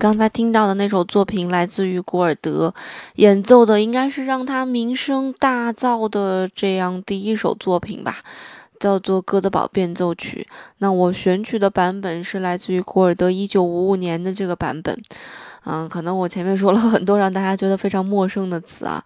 [0.00, 2.74] 刚才听到的那首作品来自于古尔德，
[3.16, 8.16] 演奏的应该是让他名声大噪的这样第一首作品吧，
[8.78, 10.48] 叫做《哥德堡变奏曲》。
[10.78, 14.98] 那我选取的版本是来自于古尔德一九五五年的这个版本。
[15.66, 19.04] 嗯，可能我前面说了很多让大家觉得非常陌生的词啊。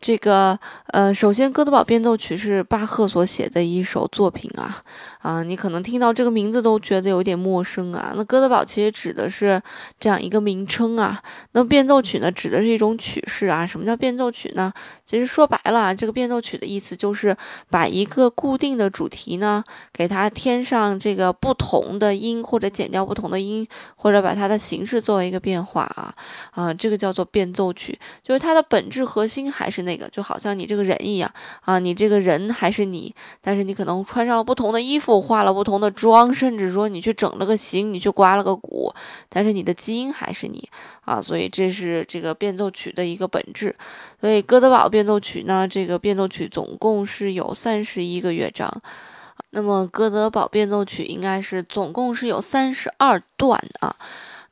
[0.00, 4.80] 这个呃，首先，《哥德堡变奏曲》是巴赫所写的一首作品啊
[5.18, 8.12] 啊，你可能听到这个名字都觉得有点陌生啊。
[8.14, 9.60] 那哥德堡其实指的是
[9.98, 11.20] 这样一个名称啊，
[11.50, 13.66] 那变奏曲呢，指的是一种曲式啊。
[13.66, 14.72] 什么叫变奏曲呢？
[15.04, 17.36] 其实说白了，这个变奏曲的意思就是
[17.68, 23.66] 把一个固定的主题呢，给它添上这个不同的音，或者减掉不同的音，
[23.96, 26.14] 或者把它的形式作为一个变化啊
[26.52, 29.87] 啊，这个叫做变奏曲，就是它的本质核心还是。
[29.88, 31.32] 那个就好像你这个人一样
[31.62, 38.94] 啊，你这个人还是你，但是你可能穿上了不同的衣服，化了不同的妆，甚至说你去整了个形，你去刮了个骨，
[39.30, 40.68] 但是你的基因还是你
[41.06, 43.74] 啊，所以这是这个变奏曲的一个本质。
[44.20, 48.70] 所以哥德堡变奏曲呢，这个变奏曲总共是有三十一个乐章，
[49.50, 53.96] 那么哥德堡变奏曲应该是总共是有三十二段啊。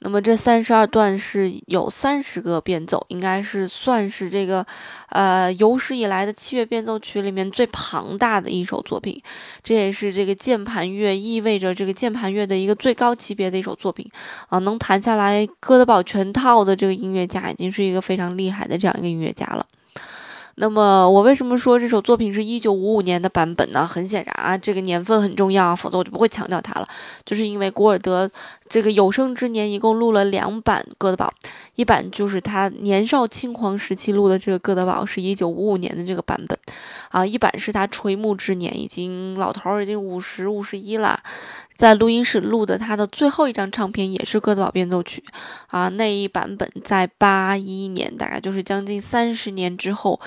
[0.01, 4.65] 那么这三十二段是有三十个变奏，应该是算是这个，
[5.09, 9.21] 呃，有史以来的器乐变奏曲里面最庞大的一首作品。
[9.65, 14.09] 这也是这个键盘乐意味着这个键盘乐的一个最高级别的一首作品
[14.49, 14.59] 啊！
[14.61, 19.67] 能弹下来哥德堡全套的这个音乐家，已经是一个非常厉害的这样一个音乐家了。
[20.59, 23.87] 那么我为什么说这首作品是一九五五年的版本呢？
[23.87, 26.89] 很显然啊，这个年份很重要，否则我就不会强调它了。
[27.27, 28.31] 就是因为古尔德
[28.67, 31.33] 这个有生之年一共录了两版哥德堡，
[31.77, 36.59] 一版就是他年少轻狂时期录的这个哥德堡，是一九五五年的这个版本，
[37.11, 41.23] 啊，一版是他垂暮之年，已经老头儿已经五十五十一了。
[41.77, 45.23] 在录音室录的他的最后一张唱片也是《哥德堡变奏曲》，
[45.67, 50.19] 啊，那一版本在八一年，大概就是将近三十年之后，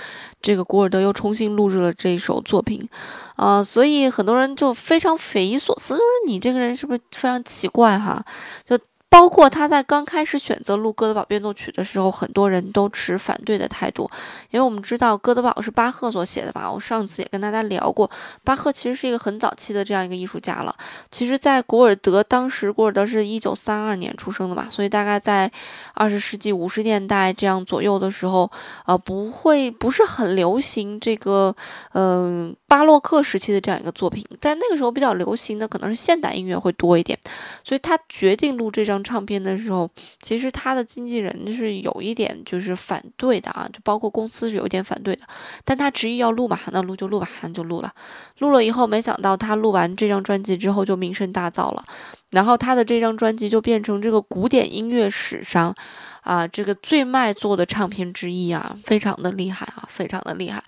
[0.44, 2.88] 这个古尔德又重新录制了这首作品，
[3.36, 8.24] 啊，所以很多人就非常匪夷所思，就是你这个人是不是非常奇怪哈？
[8.64, 8.80] 就。
[9.10, 14.10] 包括他在刚开始选择录《哥德堡变奏曲》的时候，很多人都持反对的态度，
[14.52, 16.72] 因为我们知道哥德堡是巴赫所写的吧？
[16.72, 18.10] 我上次也跟大家聊过，
[18.44, 20.76] 巴赫其实是一个很早期的这样一个艺术家了。
[21.10, 25.52] 其实，在古尔德当时，古尔德是一九三二年出生的嘛，所以大概在
[25.96, 28.50] 二十世纪五十年代这样左右的时候，
[28.86, 31.56] 呃，不会不是很流行这个，
[31.94, 37.20] 嗯，巴洛克时期的这样一个作品，在那个时候比较流行的可能是现代音乐会多一点，
[37.66, 39.04] 所以他决定录这张。
[39.10, 39.90] 唱片的时候，
[40.22, 45.22] 其实他的经纪人是有一点就是反对的啊，就包括公司是有一点反对的，
[45.66, 47.92] 但他执意要录嘛，那录就录吧，就录了。
[48.38, 51.84] 录了以后，没想到他录完这张专辑之后就名声大噪了，
[52.30, 55.74] 然后他的这张专辑就变成这个古典音乐史上
[56.22, 60.62] 啊这个最卖座的唱片之一啊，非常的厉害啊，非常的厉害。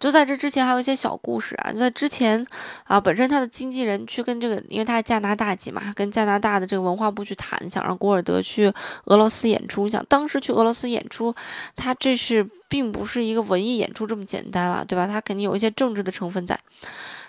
[0.00, 2.46] 就在这之前还有一些小故事啊，就在之前
[2.84, 8.72] 啊，本身他的经纪人去跟这个，因为他是加拿大籍嘛，跟加拿大的这个文化部去谈，想让古尔德去
[9.04, 9.84] 俄罗斯演出。
[9.84, 11.34] 你想当时去俄罗斯演出，
[11.74, 15.06] 他这是并不是一个文艺演出这么简单了，对吧？
[15.06, 16.58] 他肯定有一些政治的成分在。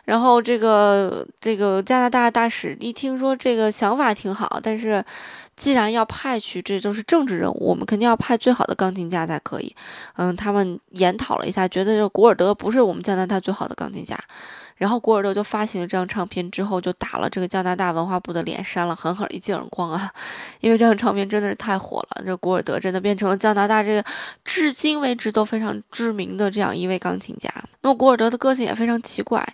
[0.09, 5.05] 然后这个这个加拿大大使一听说这个想法挺好，但是。
[5.59, 9.75] 既然要派去，这都是政治任务，我们肯定要派最好的钢琴家才可以。
[10.15, 14.17] 嗯，他们研讨了一下，觉得这古尔德不是我们加拿大最好的钢琴家。
[14.77, 20.09] 然后古尔德就发行了这张唱片，之后就打了这个加拿大文化部的脸，扇了狠狠一记耳光啊！
[20.61, 24.05] 因为这张唱片真的是太火了，这古尔德真的变成了加拿大这个
[24.45, 27.53] 至今为止都非常知名的这样一位钢琴家。
[27.81, 29.45] 那么古尔德的个性也非常奇怪，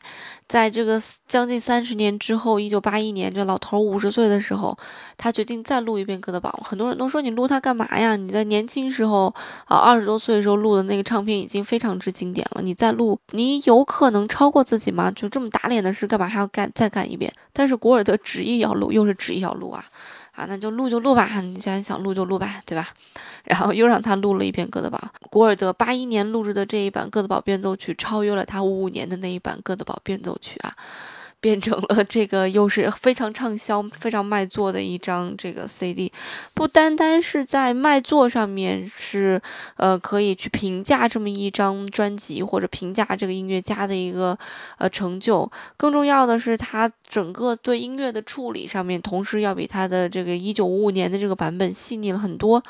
[0.48, 4.78] 在这个将近三十年之后，一九八一年，这老头五十岁的时候，
[5.18, 6.60] 他决定再录一遍《哥德堡》。
[6.64, 8.16] 很多人都说你录它干嘛呀？
[8.16, 9.34] 你在年轻时候
[9.66, 15.10] 啊，二十多岁的时候录的那个唱片已经非常之经典了，你再录，你有可能超过自己吗？
[15.12, 17.34] 就这么打脸的事，干嘛还要干再干一遍？
[17.52, 19.84] 但是古尔德执意要录，又是执意要录啊
[20.36, 22.90] 啊，那就录就录吧，你既然想录就录吧，对吧？
[23.46, 24.98] 然后又让他录了一遍《哥德堡》。
[25.30, 30.76] 古尔德八一年录制的这一版《哥德堡变奏曲》，超越了他五五年的那一版《哥德堡变奏曲》啊。
[31.46, 36.12] 变成了这个又是非常畅销、非常卖座的一张这个 CD，
[36.56, 39.40] 不单单是在卖座上面是
[39.76, 44.36] 呃可以去评价这么一张专辑或者评价这个音乐家的一个
[44.80, 45.48] 呃成就，
[45.78, 52.64] 更重要的是他整个对音乐的处理上面，同时要比他的这个一九五五年的这个版本细腻了很多。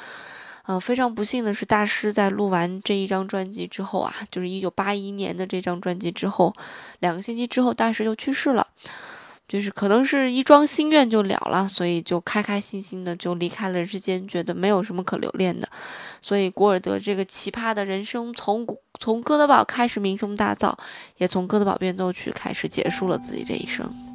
[0.68, 6.54] 呃，非常不幸的是，大师在录完这一张专辑之后啊，就是一九八一年的这张专辑之后，
[7.00, 8.68] 两个星期之后，大师就去世了。
[9.48, 15.70] 就是可能是一桩心愿就了了，所以就开开心心的就离开了人世间，觉得没有什么可留恋的。
[16.20, 18.66] 所以古尔德这个奇葩的人生，从
[19.00, 20.76] 从哥德堡开始名声大噪，
[21.18, 24.15] 也从哥德堡变奏曲开始结束了自己这一生。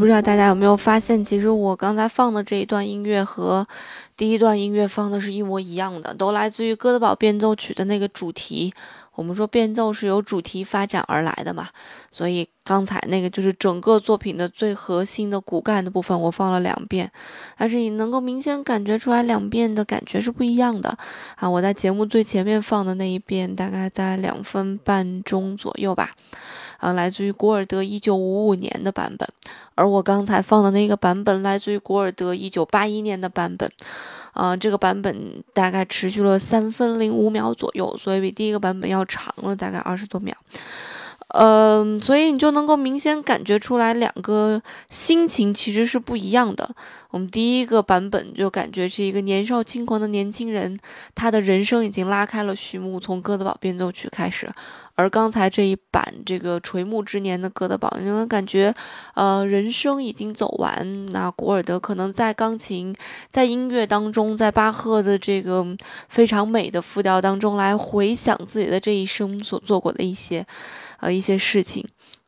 [0.00, 3.68] 不知道大家有没有发现，其实我刚才放的这一段音乐和
[4.16, 8.72] 第一段音乐放的是一模一样的，都来自于哥德堡变奏曲的那个主题。
[9.20, 11.68] 我们说变奏是由主题发展而来的嘛，
[12.10, 17.12] 所以刚才那个就是整个作品的最核心的骨干的部分，我放了两遍，
[17.58, 20.96] 但是你能够明显感觉出来两遍的感觉是不一样的
[21.36, 21.50] 啊。
[21.50, 26.12] 我在节目最前面放的那一遍大概在两分半钟左右吧。
[26.78, 29.28] 啊，来自于古尔德一九五五年的版本，
[29.74, 33.70] 而我刚才放的那个版本来自于古尔德一九八一年的版本，
[34.32, 40.34] 啊，这个版本大概持续了三分零五秒左右，所以比第一个版本要长了大概二十多秒，
[41.28, 46.74] 嗯，所以你就能够明显感觉出来两个心情其实是不一样的。
[47.10, 50.78] 我们第一个版本就感觉是一个年少轻狂的年轻人，
[51.14, 54.48] 他的人生已经拉开了序幕，从哥德堡变奏曲开始。
[54.94, 58.74] 而刚才这一版这个垂暮之年的哥德堡，你们感觉，
[59.14, 61.06] 呃，人生已经走完。
[61.06, 62.94] 那古尔德可能在钢琴、
[63.30, 65.66] 在音乐当中，在巴赫的这个
[66.08, 70.46] 非常美的复调当中来回想自己的这一生所做过的一些，
[70.98, 71.82] 呃，一些事情。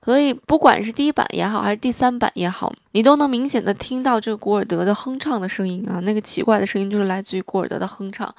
[0.05, 8.35] 所以，不管是第一版也好，还是第三版也好，你都能明显的听到这个古尔德的哼唱的声音啊，那个奇怪的声音就是来自于古尔德的哼唱，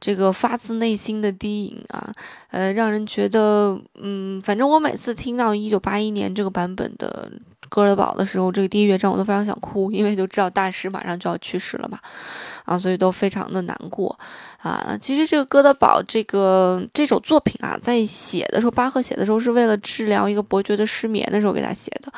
[0.00, 2.12] 这个发自内心的低吟啊，
[2.50, 7.30] 呃，让人觉得，嗯，反正我每次听到一九八一年这个版本的。
[7.70, 11.98] 哥德堡的时候，这个第一乐章我都非常想哭，因为都知道大师马上就要去世了嘛，
[12.64, 14.18] 啊，所以都非常的难过
[14.62, 14.96] 啊。
[14.98, 22.10] 其实这个哥德堡这个这首作品啊，在写的时候，巴赫写的时候是为了治疗一个伯爵的失眠的时候给他写的，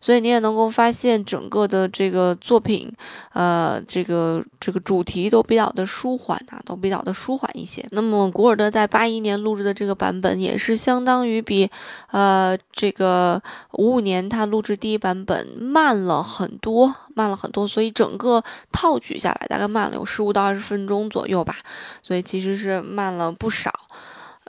[0.00, 2.92] 所以你也能够发现整个的这个作品，
[3.32, 7.86] 呃，这个这个主题都比较的舒缓啊，都比较的舒缓一些。
[7.90, 11.70] 那么古尔德在八一年录制的这个版本，也是相当于比
[12.10, 21.56] 呃这个五五年他录制第一版本慢了很多，慢了很多，所以整个套曲下来大概慢了有十五到二十分钟左右吧，
[22.02, 23.72] 所以其实是慢了不少。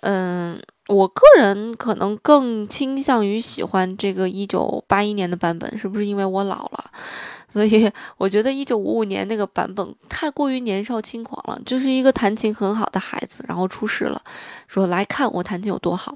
[0.02, 6.92] 嗯，我个人可能更倾向于喜欢这个一九八一年的版本，是不是因为我老了？
[7.48, 14.22] 所以我觉得一九五五年那个版本太过于年少轻狂了，就是一个弹琴很好的孩子，然后出事了，
[14.68, 16.16] 说来看我弹琴有多好。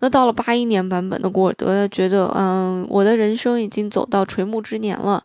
[0.00, 5.24] 那到了八一年版本的古尔德，觉得嗯，我的人生已经走到垂暮之年了。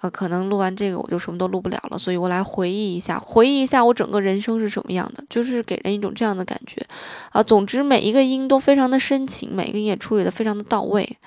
[0.00, 6.84] 呃，可能录完这个我就什么都录不了了，所以我来回忆一下，回忆一下我整个人生是什么样的，就是给人一种这样的感觉，
[7.32, 11.18] 啊，总之每一个音都非常的深情，每一个音也处理的非常的到位，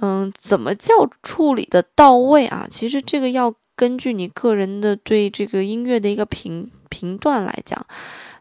[0.00, 2.68] 嗯，怎么叫处理的到位啊？
[2.70, 7.84] 其实这个要根据你个人的对这个音乐的一个评评断来讲，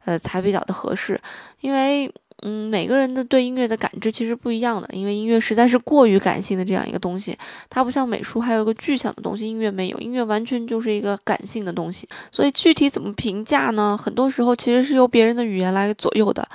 [0.06, 1.20] 呃，才比较的合适，
[1.62, 2.14] 因为。
[2.44, 7.36] 嗯，每个人的对音乐的感知其实不一样的，因为音乐实在是过于感性的这样一个东西，
[7.68, 13.98] 它不像美术还有一个具象的东西，音乐没有，音乐完全就是一个感性的东西，所以具体怎么评价呢？
[14.00, 16.48] 很多时候其实是由别人的语言来左右的，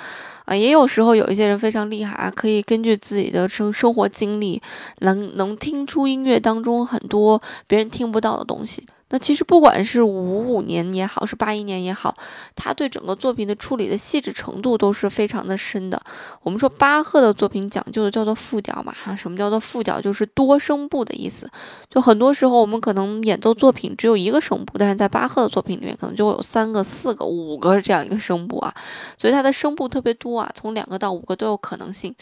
[0.44, 4.62] 啊，也有时候有一些人非常厉害啊，可以根据自己的生生活经历，
[5.00, 8.86] 能能听出音乐当中很多别人听不到的东西。
[9.12, 12.16] 那其实不管是五五年也好，是八一年也好，
[12.56, 16.02] 他对整个作品的处理的细致程度都是非常的深的。
[16.42, 20.00] 我们说巴赫的作品讲究的叫做复调嘛，哈，什么叫做复调？
[20.00, 21.46] 就是多声部的意思。
[21.90, 28.74] 就很多时候我们可能演奏作品只有一个声部，但是在巴赫的作品里面可能就会有三个、四个、五个这样一个声部啊，
[29.18, 32.14] 所以它的声部特别多啊，从两个到五个都有可能性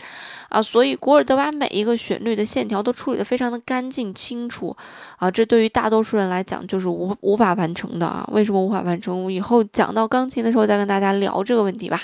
[0.49, 0.61] 啊。
[0.61, 4.77] 所以古尔德把每一个旋律的线条都处理的非常的干净清楚
[5.19, 6.80] 啊，这对于大多数人来讲就。
[6.81, 8.27] 就是无无法完成的啊？
[8.33, 9.25] 为什么无法完成？
[9.25, 12.01] 我以后讲到钢琴的时候再跟大家聊这个问题吧。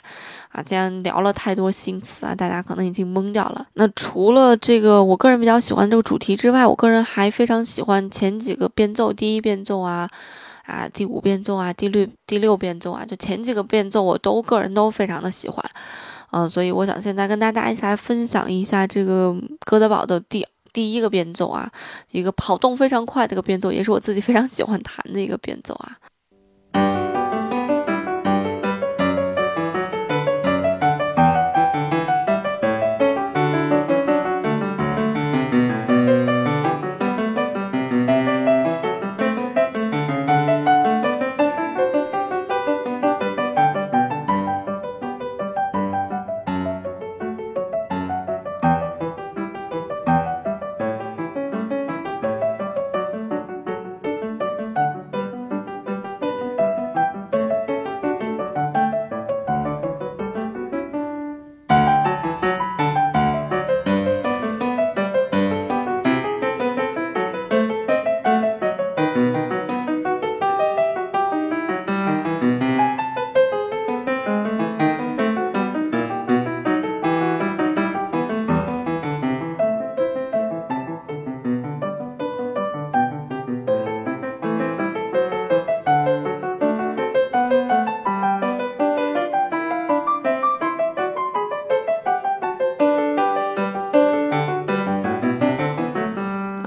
[0.50, 3.66] 啊，既然聊了太多新词啊，大家可能已经懵掉了。
[3.73, 10.06] 那除了这个，我个人比较喜欢这个主题之外，我个人还非常喜欢前几个变奏，第一变奏啊，
[10.66, 15.64] 啊，第五变奏啊，第六第六变奏啊，就前几个变奏我都个人都非常的喜欢。
[16.33, 20.47] 嗯，所以我想现在跟大家一起来分享一下这个哥德堡的第。
[20.76, 21.73] 第一个变奏啊，
[22.11, 25.97] 一个跑动非常快的一个变奏，也是我自己非常喜欢弹的一个变奏啊。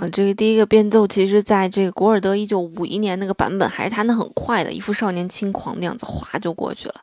[0.10, 6.96] 这个第一个变奏，其实在这个古尔德一九五一年那个版本还是弹得很快的，一副少年轻狂那样子，哗就过去了。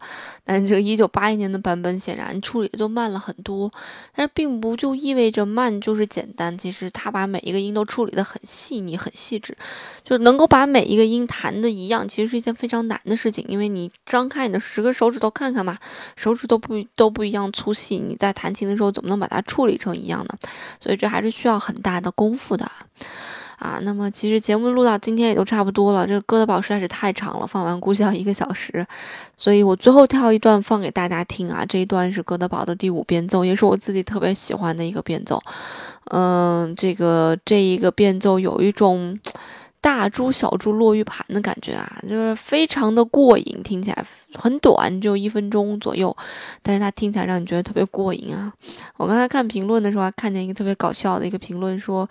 [0.44, 3.72] 但这个一九八一年的版本显然处理的就慢了很多，
[4.14, 6.56] 但是并不就意味着慢就是简单。
[6.56, 9.56] 其实他把每一个音都处理的很细腻、很细致，
[10.04, 13.44] 就能够把每一个音弹的一样，其实是一件非常难的事情。
[13.48, 15.76] 因为你张开你的十个手指头看看嘛，
[16.14, 20.38] 手指都不都不一样粗细，你在弹琴的时候怎么能把它处理成一样呢？
[20.80, 22.70] 所以这还是需要很大的功夫的。
[23.58, 26.06] 啊，那么其实节目录到今天也就差不多了。
[26.06, 28.86] 这个哥德堡实在是太长了，放完估计要一个小时，
[29.36, 31.64] 所以我最后挑一段放给大家听啊。
[31.66, 35.42] 这一段是哥德堡的第五变奏，也是我自己特别喜欢的一个变奏。
[36.10, 39.18] 嗯，这个这一个变奏有一种
[39.80, 46.14] 大珠小珠落玉盘的感觉啊，就是非常的过瘾，听起来很短，只有一分钟左右，
[46.62, 48.52] 但是它听起来让你觉得特别过瘾啊！
[48.96, 52.08] 我刚才看评论的时候，还看见一个特别搞笑的一个评论，说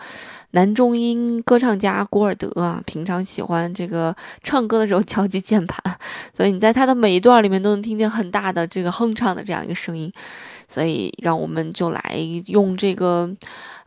[0.56, 5.98] 男中音歌唱家古尔德啊，平常喜欢这个唱歌的时候敲击键盘，
[6.34, 10.12] 所以你在他的每一段里面都能听见很大的这个哼唱的这样一个声音。
[10.68, 12.02] 所以，让我们就来
[12.48, 13.30] 用这个，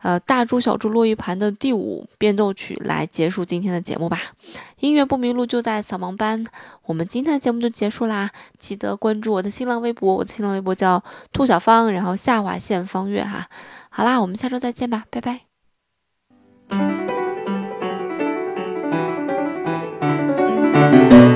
[0.01, 4.17] 呃，大珠小珠落玉盘的第五变奏曲来结束今天的节目吧。
[4.79, 6.45] 音乐不迷路就在扫盲班。
[6.85, 8.29] 我们今天的节目就结束啦，
[8.59, 11.03] 记得关注我的新浪微博，我的新浪微博叫
[11.33, 13.47] 兔小芳，然后下划线方月哈。
[13.89, 15.48] 好啦，我们下周再见吧，拜拜。
[16.69, 17.01] thank
[21.13, 21.28] you